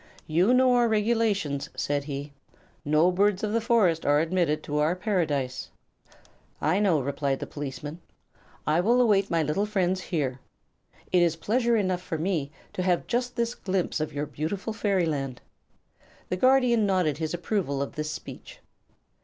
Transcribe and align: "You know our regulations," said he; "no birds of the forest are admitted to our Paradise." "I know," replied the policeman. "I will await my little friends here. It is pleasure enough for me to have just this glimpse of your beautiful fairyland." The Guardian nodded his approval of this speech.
"You 0.25 0.51
know 0.51 0.73
our 0.73 0.87
regulations," 0.87 1.69
said 1.75 2.05
he; 2.05 2.33
"no 2.83 3.11
birds 3.11 3.43
of 3.43 3.53
the 3.53 3.61
forest 3.61 4.03
are 4.03 4.19
admitted 4.19 4.63
to 4.63 4.79
our 4.79 4.95
Paradise." 4.95 5.69
"I 6.59 6.79
know," 6.79 6.99
replied 6.99 7.39
the 7.39 7.45
policeman. 7.45 8.01
"I 8.65 8.79
will 8.79 8.99
await 8.99 9.29
my 9.29 9.43
little 9.43 9.67
friends 9.67 10.01
here. 10.01 10.39
It 11.11 11.21
is 11.21 11.35
pleasure 11.35 11.77
enough 11.77 12.01
for 12.01 12.17
me 12.17 12.49
to 12.73 12.81
have 12.81 13.05
just 13.05 13.35
this 13.35 13.53
glimpse 13.53 13.99
of 13.99 14.11
your 14.11 14.25
beautiful 14.25 14.73
fairyland." 14.73 15.39
The 16.29 16.35
Guardian 16.35 16.87
nodded 16.87 17.19
his 17.19 17.35
approval 17.35 17.79
of 17.79 17.93
this 17.93 18.09
speech. 18.09 18.59